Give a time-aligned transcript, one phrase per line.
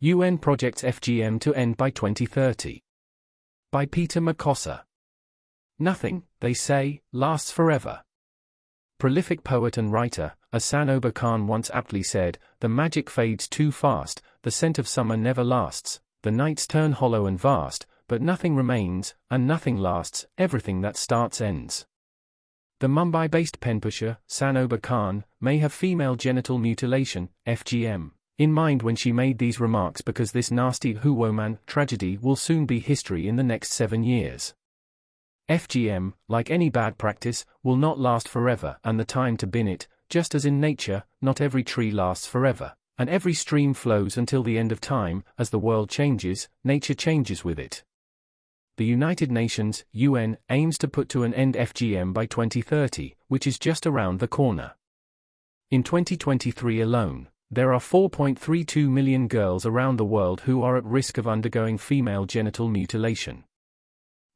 [0.00, 2.84] UN projects FGM to end by 2030.
[3.72, 4.82] By Peter McCosser.
[5.80, 8.02] Nothing, they say, lasts forever.
[9.00, 14.22] Prolific poet and writer, Ahsan Oba Khan once aptly said, The magic fades too fast,
[14.42, 19.16] the scent of summer never lasts, the nights turn hollow and vast, but nothing remains,
[19.32, 21.86] and nothing lasts, everything that starts ends.
[22.78, 28.82] The Mumbai-based pen pusher, Ahsan Oba Khan, may have female genital mutilation, FGM, in mind
[28.82, 33.36] when she made these remarks because this nasty Huwoman tragedy will soon be history in
[33.36, 34.54] the next seven years.
[35.48, 39.88] FGM, like any bad practice, will not last forever and the time to bin it,
[40.08, 44.56] just as in nature, not every tree lasts forever, and every stream flows until the
[44.56, 47.82] end of time, as the world changes, nature changes with it
[48.78, 53.58] the United Nations UN, aims to put to an end FGM by 2030, which is
[53.58, 54.76] just around the corner.
[55.72, 61.16] In 2023 alone, there are 4.32 million girls around the world who are at risk
[61.16, 63.44] of undergoing female genital mutilation.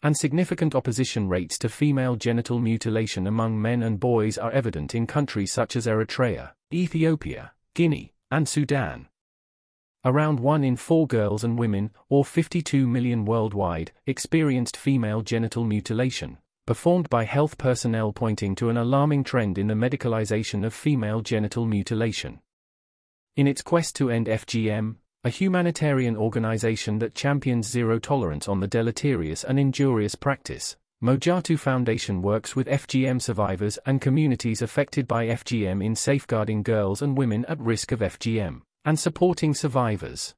[0.00, 5.08] And significant opposition rates to female genital mutilation among men and boys are evident in
[5.08, 9.08] countries such as Eritrea, Ethiopia, Guinea, and Sudan.
[10.04, 16.38] Around 1 in 4 girls and women, or 52 million worldwide, experienced female genital mutilation,
[16.64, 21.66] performed by health personnel pointing to an alarming trend in the medicalization of female genital
[21.66, 22.40] mutilation.
[23.36, 28.66] In its quest to end FGM, a humanitarian organization that champions zero tolerance on the
[28.66, 35.82] deleterious and injurious practice, Mojatu Foundation works with FGM survivors and communities affected by FGM
[35.84, 40.34] in safeguarding girls and women at risk of FGM and supporting survivors.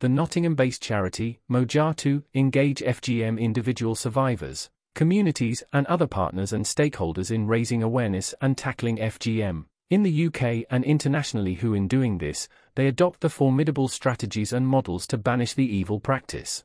[0.00, 7.46] The Nottingham-based charity, Mojatu, engage FGM individual survivors, communities and other partners and stakeholders in
[7.46, 9.66] raising awareness and tackling FGM.
[9.92, 14.66] In the UK and internationally who in doing this, they adopt the formidable strategies and
[14.66, 16.64] models to banish the evil practice.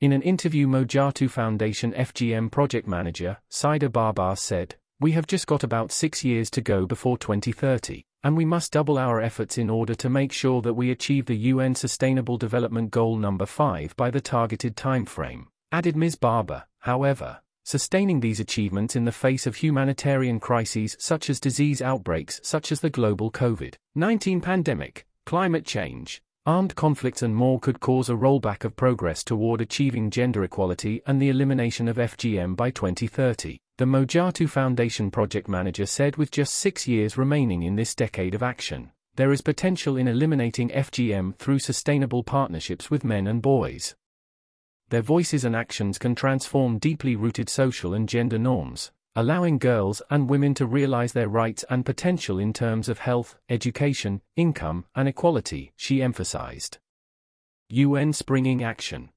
[0.00, 5.62] In an interview Mojatu Foundation FGM project manager, Saida Barbar said, We have just got
[5.62, 9.94] about six years to go before 2030 and we must double our efforts in order
[9.94, 14.20] to make sure that we achieve the UN Sustainable Development Goal number 5 by the
[14.20, 16.16] targeted timeframe, added Ms.
[16.16, 16.64] Barber.
[16.80, 22.70] However, sustaining these achievements in the face of humanitarian crises such as disease outbreaks such
[22.70, 28.64] as the global COVID-19 pandemic, climate change, armed conflicts and more could cause a rollback
[28.64, 33.58] of progress toward achieving gender equality and the elimination of FGM by 2030.
[33.78, 38.42] The Mojatu Foundation project manager said with just six years remaining in this decade of
[38.42, 43.94] action, there is potential in eliminating FGM through sustainable partnerships with men and boys.
[44.94, 50.30] Their voices and actions can transform deeply rooted social and gender norms, allowing girls and
[50.30, 55.72] women to realize their rights and potential in terms of health, education, income, and equality,
[55.74, 56.78] she emphasized.
[57.70, 59.10] UN Springing Action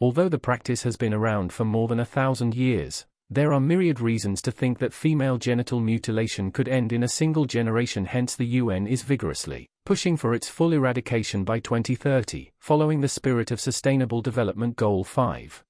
[0.00, 3.98] Although the practice has been around for more than a thousand years, there are myriad
[3.98, 8.46] reasons to think that female genital mutilation could end in a single generation hence the
[8.62, 14.20] UN is vigorously pushing for its full eradication by 2030, following the spirit of Sustainable
[14.20, 15.64] Development Goal 5.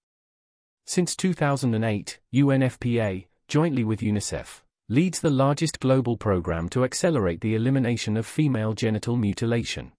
[0.86, 8.16] Since 2008, UNFPA, jointly with UNICEF, leads the largest global program to accelerate the elimination
[8.16, 9.92] of female genital mutilation.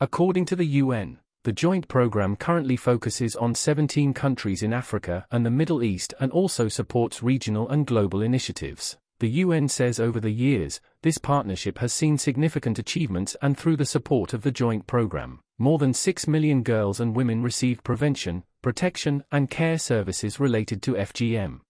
[0.00, 5.44] According to the UN, the joint program currently focuses on 17 countries in Africa and
[5.44, 8.96] the Middle East and also supports regional and global initiatives.
[9.20, 13.84] The UN says over the years, this partnership has seen significant achievements and through the
[13.84, 19.24] support of the joint program, more than 6 million girls and women received prevention, protection,
[19.32, 21.62] and care services related to FGM.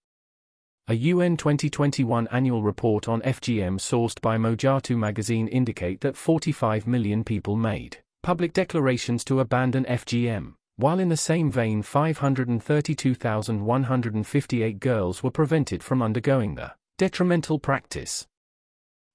[0.88, 7.24] A UN 2021 annual report on FGM sourced by Mojatu magazine indicate that 45 million
[7.24, 15.30] people made public declarations to abandon FGM, while in the same vein 532,158 girls were
[15.30, 18.26] prevented from undergoing the detrimental practice.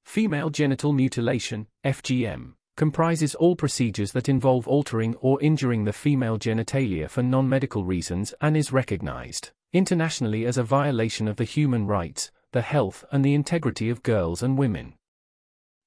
[0.05, 7.09] Female genital mutilation, FGM, comprises all procedures that involve altering or injuring the female genitalia
[7.09, 12.61] for non-medical reasons and is recognized internationally as a violation of the human rights, the
[12.61, 14.93] health and the integrity of girls and women.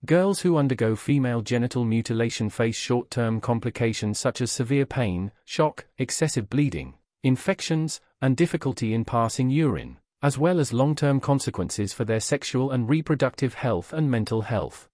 [0.05, 6.51] Girls who undergo female genital mutilation face short-term complications such as severe pain, shock, excessive
[6.51, 6.93] bleeding,
[7.23, 9.97] infections, and difficulty in passing urine,
[10.27, 14.89] as well as long-term consequences for their sexual and reproductive health and mental health.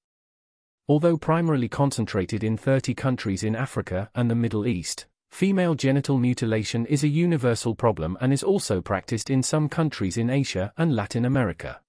[0.89, 6.85] Although primarily concentrated in 30 countries in Africa and the Middle East, female genital mutilation
[6.85, 11.25] is a universal problem and is also practiced in some countries in Asia and Latin
[11.25, 11.81] America.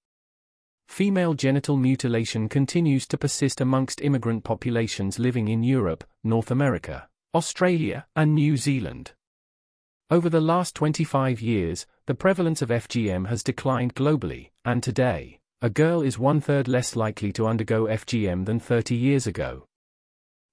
[0.88, 8.06] Female genital mutilation continues to persist amongst immigrant populations living in Europe, North America, Australia,
[8.16, 9.12] and New Zealand.
[10.10, 15.70] Over the last 25 years, the prevalence of FGM has declined globally, and today, a
[15.70, 19.64] girl is one third less likely to undergo FGM than 30 years ago.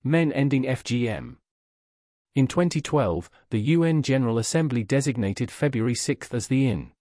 [0.06, 1.36] Men ending FGM.
[2.34, 6.94] In 2012, the UN General Assembly designated February 6 as the IN